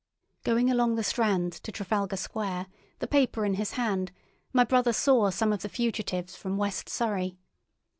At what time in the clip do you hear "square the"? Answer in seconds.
2.17-3.05